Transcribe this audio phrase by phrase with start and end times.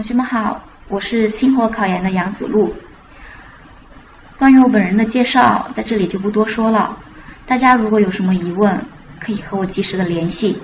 [0.00, 2.74] 同学们好，我是星火考研的杨子璐。
[4.38, 6.96] 关于我本人的介绍，在这里就不多说了。
[7.44, 8.82] 大家如果有什么疑问，
[9.20, 10.58] 可以和我及时的联系。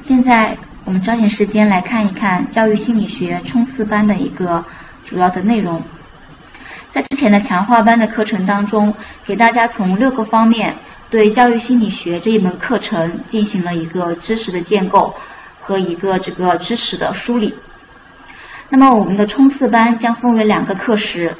[0.00, 0.56] 现在
[0.86, 4.64] 我们抓紧时间来看一看教育心理学冲刺班的一个
[5.04, 5.82] 主要的内容。
[6.94, 8.94] 在之前的强化班的课程当中，
[9.26, 10.74] 给大家从六个方面
[11.10, 15.14] 对教育心理学这一门课程进行了一个知识的建构
[15.60, 17.54] 和一个这个知识的梳理。
[18.70, 21.36] 那么我们的冲刺班将分为两个课时，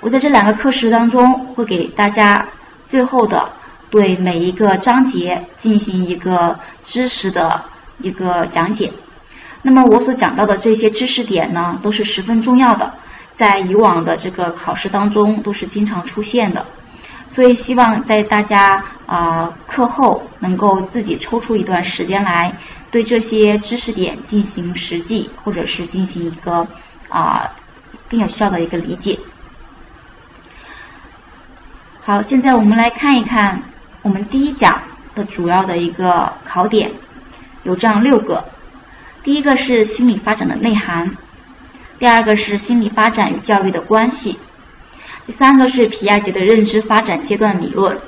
[0.00, 2.48] 我在这两个课时当中会给大家
[2.88, 3.50] 最后的
[3.90, 7.62] 对每一个章节进行一个知识的
[7.98, 8.92] 一个讲解。
[9.62, 12.94] 那么我所讲到的这些知识点呢，都是十分重要的，
[13.36, 16.64] 在以往的这个考试当中都是经常出现的，
[17.28, 22.54] 所以希望在大家啊课后能够自己抽出一段时间来。
[22.92, 26.68] 对这些知识点进行实际，或者是进行一个
[27.08, 27.50] 啊
[28.10, 29.18] 更有效的一个理解。
[32.04, 33.62] 好，现在我们来看一看
[34.02, 34.82] 我们第一讲
[35.14, 36.92] 的主要的一个考点，
[37.62, 38.44] 有这样六个。
[39.24, 41.16] 第一个是心理发展的内涵，
[41.98, 44.38] 第二个是心理发展与教育的关系，
[45.26, 47.98] 第三个是皮亚杰的认知发展阶段理论，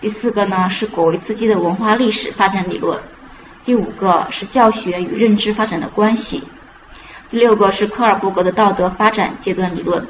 [0.00, 2.98] 第四个呢是果维茨基的文化历史发展理论。
[3.68, 6.42] 第五个是教学与认知发展的关系，
[7.28, 10.08] 第六个是科尔伯格的道德发展阶段理论。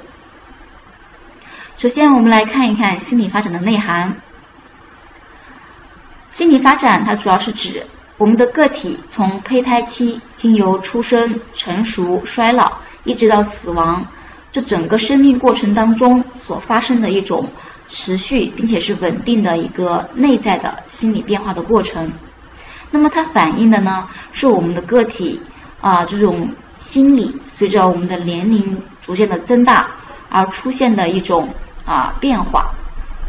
[1.76, 4.14] 首先，我们来看一看心理发展的内涵。
[6.30, 7.84] 心理发展它主要是指
[8.16, 14.06] 我们的个体从胚胎期经由出生、成熟、衰老，一直到死亡，
[14.52, 17.50] 这整个生命过程当中所发生的一种
[17.88, 22.12] 持续并且是稳定的一个内在的心理变化的过程。
[22.90, 25.40] 那么它反映的呢，是我们的个体
[25.80, 29.86] 啊这种心理随着我们的年龄逐渐的增大
[30.30, 31.48] 而出现的一种
[31.84, 32.70] 啊变化。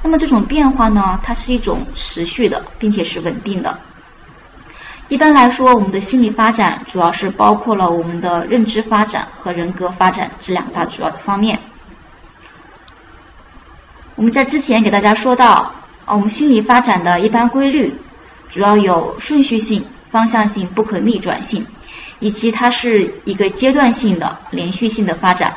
[0.02, 3.78] 那么这种变化呢，它是一种持续的，并且是稳定的。
[5.10, 11.60] 一般来说，我们的心理发展主要是包括了我们的认知发展和人格发展这两大主要的方面。
[14.16, 15.74] 我们在之前给大家说到
[16.06, 17.94] 啊，我们心理发展的一般规律。
[18.50, 21.66] 主要有顺序性、方向性、不可逆转性，
[22.20, 25.54] 以及它是一个阶段性的、连续性的发展。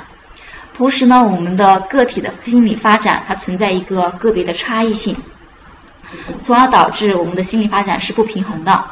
[0.75, 5.16] 同时呢，我们的个体的心理发展它存在一个个别的差异性，
[6.42, 8.84] 从而导致我们的心理发展是不平衡的。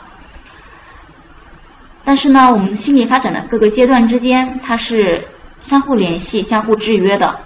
[2.04, 5.22] 但是呢，我们心理发展的各个阶段之间它是
[5.60, 7.38] 相互联系、相互制约的，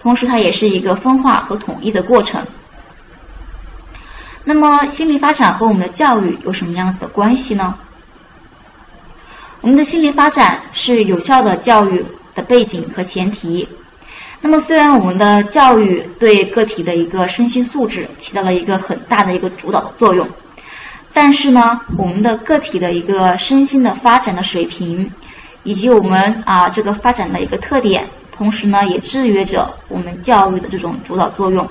[0.00, 2.42] 同时它也是一个分化和统一的过程。
[4.44, 7.74] 那么，心理发展和我们的教育有什么样子的关系呢？
[9.60, 13.68] 我们的心理发展是有效的教育的背景和前提。
[14.40, 20.26] 那么，虽然我们的教育对个体的一个身心素质起到了一个很大的一个主导的作用，
[21.12, 25.12] 但是呢，我们的个体的一个身心的发展的水平，
[25.62, 31.68] 以及我们啊这个发展的一个特点，同时呢，也制约着我们教育的这种主导作用。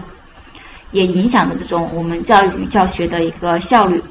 [0.92, 4.04] 也影响着这种我们教育教学的一个效率，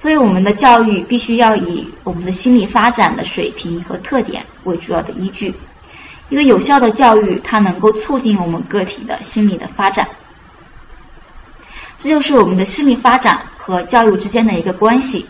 [0.00, 5.54] 所以我们的教育必须要以我们的心理发展的水平和特点为主要的依据。
[6.30, 10.08] 一个有效的教育，它能够促进我们个体的心理的发展。
[11.98, 15.26] 这就是我们的心理发展和教育之间的一个关系，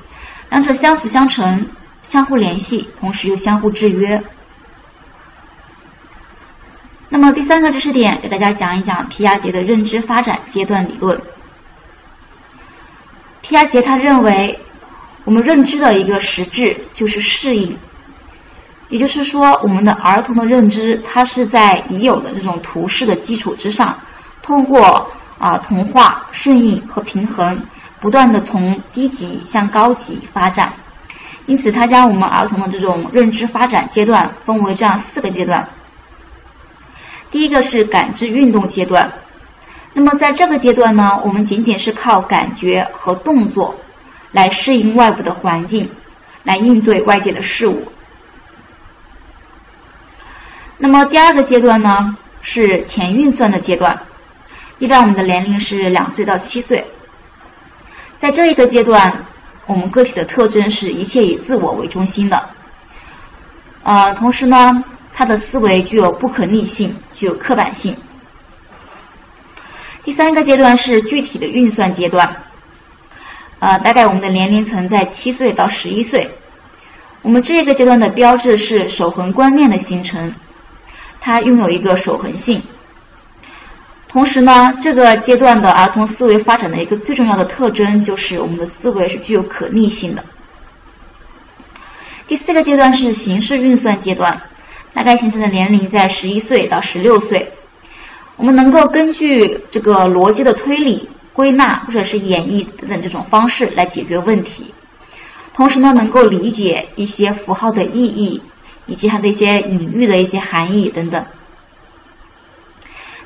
[0.50, 1.68] 两者相辅相成、
[2.04, 4.22] 相互联系，同时又相互制约。
[7.10, 11.20] 那么第三个知识点，给大家讲一讲皮亚杰的认知发展阶段理论。
[13.40, 14.58] 皮亚杰他认为，
[15.24, 17.76] 我们认知的一个实质就是适应，
[18.88, 23.96] 也就是说，我们的儿童的认知，它是在已有的这种图式的基础之上，
[24.42, 27.62] 通过啊同化、顺应和平衡，
[28.00, 30.72] 不断的从低级向高级发展。
[31.46, 35.68] 因此，他将我们儿童的这种认知发展阶段分为这样四个阶段。
[37.34, 39.12] 第一个是感知运动阶段，
[39.92, 43.74] 那么在这个阶段呢，我们仅仅是靠感觉和动作
[44.30, 45.90] 来适应外部的环境，
[46.44, 47.88] 来应对外界的事物。
[50.78, 54.00] 那么第二个阶段呢，是前运算的阶段，
[54.78, 56.86] 一般我们的年龄是两岁到七岁。
[58.20, 59.12] 在这一个阶段，
[59.66, 62.48] 我们个体的特征是一切以自我为中心的，
[63.82, 64.84] 呃，同时呢。
[65.14, 67.96] 他的思维具有不可逆性，具有刻板性。
[70.02, 72.36] 第三个阶段是具体的运算阶段，
[73.60, 76.30] 呃，大概我们的年龄层在七岁到十一岁。
[77.22, 80.34] 我们这个阶段的标志是守恒观念的形成，
[81.20, 82.60] 它拥有一个守恒性。
[84.08, 90.24] 同时呢，这个阶段的儿童思维发展的一个最重要的特征就是我们的思维是具有可逆性的。
[92.28, 94.40] 第四个阶段是形式运算阶段，
[94.94, 97.52] 大概形成的年龄在十一岁到十六岁。
[98.36, 104.72] 我们能够根据这个逻辑的推理、归纳或者是演绎等等这种方式来解决问题。
[105.52, 108.42] 同时呢，能够理解一些符号的意义，
[108.86, 111.24] 以及它的一些隐喻的一些含义等等。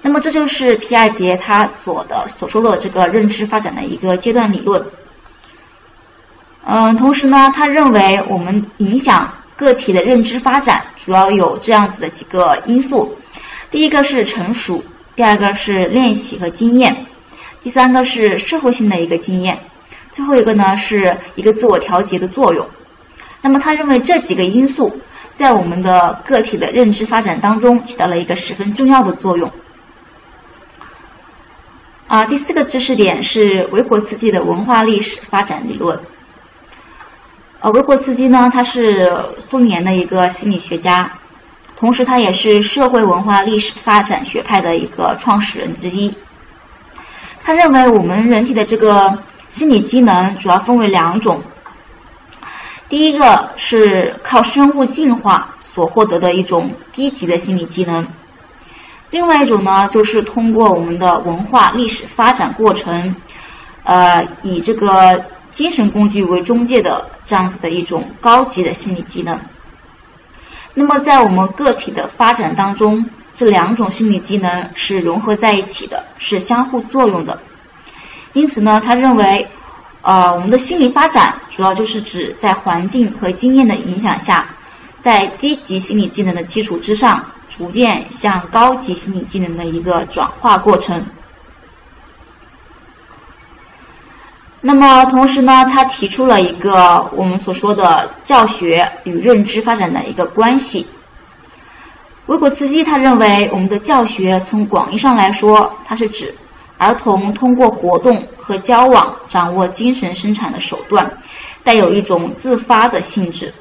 [0.03, 4.85] 那么，这就是皮亚杰他所的所说的这个认知发展的一个阶段理论。
[6.65, 13.19] 嗯，同时呢，他认为我们影响个体的认知发展主要有这样子的几个因素：
[13.73, 14.85] 第一个是成熟，
[15.17, 17.07] 第二个是练习和经验，
[17.61, 19.59] 第三个是社会性的一个经验。
[20.13, 22.65] 最后一个呢，是一个自我调节的作用。
[23.43, 25.01] 那么，他认为这几个因素
[25.37, 29.51] 在我们的个体的认知发展当中起到了一个十分重要的作用。
[32.07, 36.01] 啊，第四个知识点是维果斯基的文化历史发展理论。
[37.61, 41.11] 呃，维果斯基呢，他是苏联的一个心理学家，
[41.77, 46.17] 同时他也是社会文化历史发展学派的一个创始人之一。
[47.43, 49.19] 他认为我们人体的这个。
[49.51, 51.43] 心理机能主要分为两种，
[52.87, 58.07] 第一个是靠生物进化所获得的一种低级的心理机能，
[59.09, 63.17] 另外一种呢，就是通过我们的文化历史发展过程，
[63.85, 69.39] 呃，以这个精神工具为中介的这样子的一种高级的心理技能。
[70.75, 77.41] 那么在我们个体的发展当中，这两种心理机能是融合在一起的，是相互作用的。
[78.33, 79.49] 因此呢，他认为，
[80.03, 84.47] 呃，我们的心理发展主要就是指在环境和经验的影响下，
[85.03, 87.25] 在低级心理技能的基础之上，
[87.57, 91.05] 逐渐向高级心理技能的一个转化过程。
[94.69, 100.87] 那么，同时呢，他提出了一个我们所说的教学与认知发展的一个关系。
[102.27, 106.35] 维果茨基他认为，我们的教学从广义上来说，它是指。
[106.77, 111.11] 儿童通过活动和交往掌握精神生产的手段，
[111.65, 113.53] 带有一种自发的性质。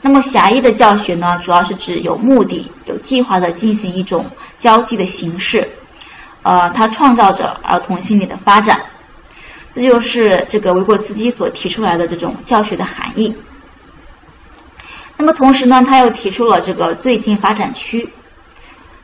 [0.00, 4.24] 那么狭义的教学呢，主要是指有目的、有计划的进行一种
[4.58, 5.68] 交际的形式，
[6.42, 8.80] 呃，它创造着儿童心理的发展。
[9.74, 13.36] 这就是这个维果斯基所提出来的这种教学的含义。
[15.16, 18.08] 那么同时呢，他又提出了这个最近发展区，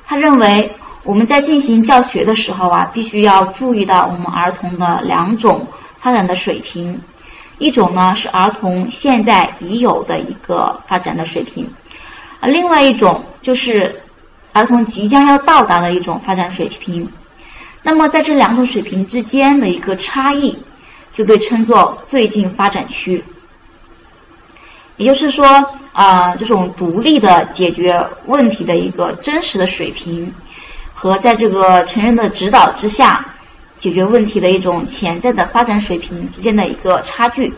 [0.07, 0.73] 他认为。
[1.09, 5.69] 我们在进行教学的时候啊，必须要注意到我们儿童的两种
[6.01, 7.01] 发展的水平，
[7.59, 11.71] 一种呢是儿童现在已有的一个发展的水平，
[12.41, 14.03] 而另外一种就是
[14.53, 17.09] 儿童即将要到达的一种发展水平。
[17.87, 20.59] 那么在这两种水平之间的一个差异，
[21.15, 23.23] 就被称作最近发展区。
[24.97, 25.47] 也就是说，
[25.93, 30.35] 啊，这种独立的解决问题的一个真实的水平。
[30.99, 33.23] 和在这个成人的指导之下
[33.79, 37.53] 解决问题的一种潜在的发展水平之间的一个差距。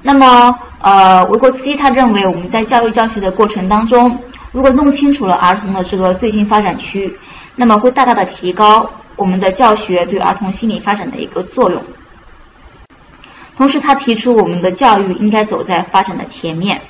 [0.00, 4.18] 那么，呃，维果斯基他认为，我们在教育教学的过程当中，
[4.50, 7.14] 如果弄清楚了儿童的这个最近发展区，
[7.56, 11.82] 那么会大大的提高我们的教学对儿童心理发展的一个作用。
[13.56, 16.80] 同时，他提出我们的教育应该走在发展的前面，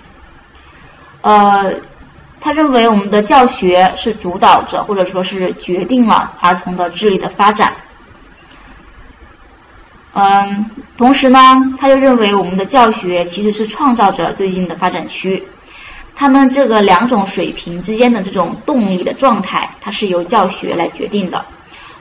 [1.22, 1.74] 呃。
[2.44, 7.72] 他认为我们的教学是主导着，或者说是决定了儿童的智力的发展。
[10.12, 11.38] 嗯，同时呢，
[11.78, 15.40] 他又认为我们的教学其实是创造着最近的发展区。
[16.14, 21.44] 他们这个两种水平之间的这种动力的状态，它是由教学来决定的。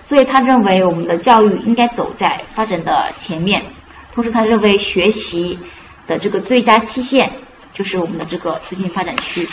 [0.08, 3.63] 所以他认为我们的教育应该走在发展的前面。
[4.12, 5.58] 同时，他认为学习
[6.06, 7.32] 的这个最佳期限
[7.74, 9.48] 就是我们的这个最近发展区。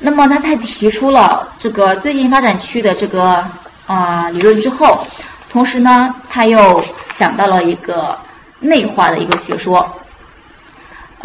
[0.00, 3.46] 那么他在提出了这个最近发展区的这个
[3.86, 5.06] 啊理论之后，
[5.48, 6.84] 同时呢，他又
[7.14, 8.18] 讲到了一个
[8.58, 9.95] 内化的一个学说。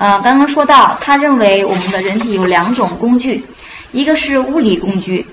[0.02, 3.46] 呃，刚刚说到，他认为我们的人体有两种工具，
[3.92, 5.28] 一个是物理工具，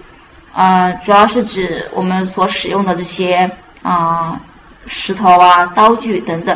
[0.52, 3.50] 啊，主要是指我们所使用的这些
[3.82, 4.38] 啊
[4.86, 6.54] 石头啊、刀具等等，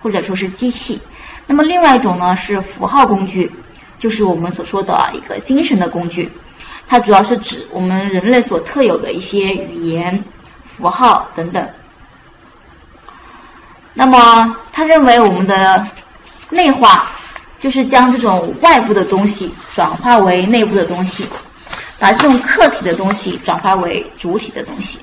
[0.00, 1.02] 或者说是机器。
[1.48, 3.50] 那么另外一种呢是符号工具。
[3.98, 6.30] 就是我们所说的一个精神的工具，
[6.86, 10.22] 它主要是指我们人类所特有的一些语言、
[10.64, 11.68] 符号等等。
[13.94, 15.84] 那么他认为我们的
[16.50, 17.10] 内化
[17.58, 21.26] 就是将这种外部的东西转化为内部的东西，
[21.98, 25.00] 把这种客体的东西转化为主体的东西。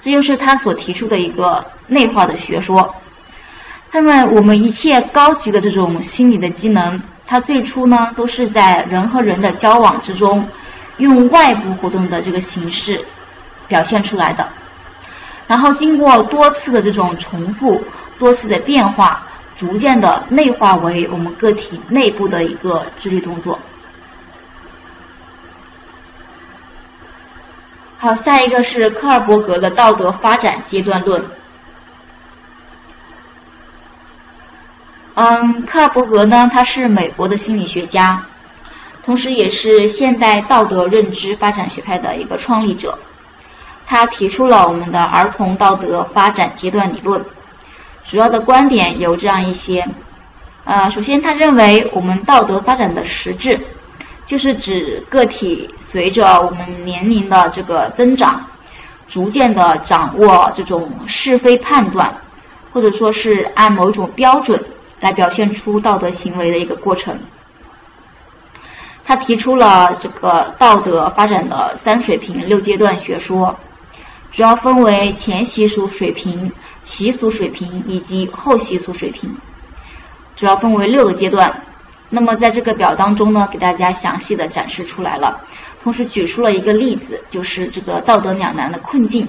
[0.00, 2.94] 这就是他所提出的一个内化的学说。
[3.92, 10.48] 那么我们一切高级的这种心理的机能，它最初呢都是在人和人的交往之中，
[10.96, 13.04] 用外部活动的这个形式
[13.68, 14.48] 表现出来的。
[15.46, 17.84] 然后经过多次的这种重复，
[18.18, 23.58] 多次的变化，逐渐的内化为我们个体内部的一个智力动作。
[27.98, 31.24] 好，下一个是科尔伯格的道德发展阶段论。
[35.14, 38.24] 嗯，科尔伯格呢，他是美国的心理学家，
[39.04, 42.98] 同时也是现代道德认知发展学派的一个创立者。
[43.86, 47.22] 他提出了我们的儿童道德发展阶段理论，
[48.04, 49.86] 主要的观点有这样一些。
[50.64, 53.58] 呃，首先他认为我们道德发展的实质，
[54.26, 58.44] 就是指个体随着我们年龄的这个增长，
[59.08, 62.14] 逐渐的掌握这种是非判断，
[62.72, 64.62] 或者说是按某种标准。
[65.02, 67.18] 来表现出道德行为的一个过程。
[69.04, 73.52] 他提出了这个道德发展的三水平六阶段学说，
[74.32, 76.50] 主要分为前习俗水平、
[76.82, 79.36] 习俗水平以及后习俗水平，
[80.34, 81.62] 主要分为六个阶段。
[82.08, 85.38] 那么在这个表当中呢，给大家详细的展示出来了，
[85.82, 89.28] 同时举出了一个例子，就是这个道德两难的困境。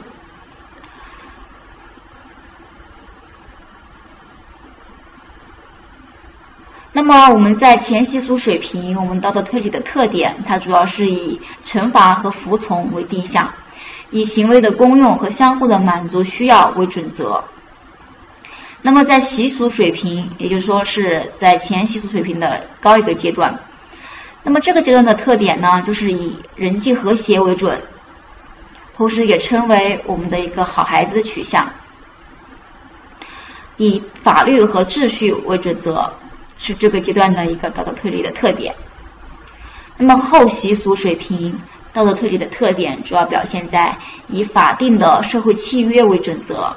[6.94, 13.52] 那么我们在前习俗水平，我们道德推理的特点，它主要是以惩罚和服从为定向，
[14.14, 17.44] 以行为的功用和相互的满足需要为准则。
[18.82, 23.60] 那么在习俗水平，也就是说是在前习俗水平的高一个阶段，
[24.44, 27.82] 那么这个阶段的特点呢，就是以人际和谐为准，
[28.96, 31.68] 同时也称为我们的一个好孩子的取向，
[33.78, 36.14] 以法律和秩序为准则。
[36.66, 38.74] 是这个阶段的一个道德推理的特点。
[39.98, 41.60] 那么后习俗水平
[41.94, 43.96] 道德推理的特点主要表现在
[44.28, 46.74] 以法定的社会契约为准则，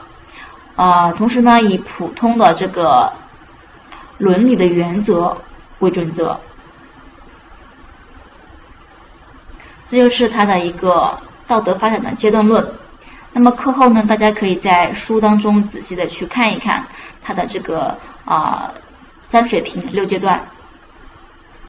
[0.77, 3.13] 啊，同时呢以普通的这个
[4.19, 5.37] 伦理的原则
[5.79, 6.39] 为准则。
[9.89, 12.73] 这就是它的一个道德发展的阶段论。
[13.33, 16.87] 那么课后呢，大家可以在书当中仔细的去看一看
[17.23, 18.71] 它的这个啊。
[19.29, 20.41] 三水平六阶段。